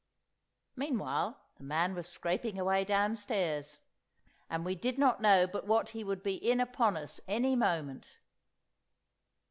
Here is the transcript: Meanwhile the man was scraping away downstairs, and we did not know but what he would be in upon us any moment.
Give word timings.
Meanwhile 0.75 1.39
the 1.57 1.63
man 1.63 1.93
was 1.93 2.07
scraping 2.09 2.57
away 2.57 2.83
downstairs, 2.83 3.81
and 4.49 4.65
we 4.65 4.73
did 4.73 4.97
not 4.97 5.21
know 5.21 5.45
but 5.45 5.67
what 5.67 5.89
he 5.89 6.03
would 6.03 6.23
be 6.23 6.33
in 6.33 6.59
upon 6.59 6.97
us 6.97 7.19
any 7.27 7.55
moment. 7.55 8.17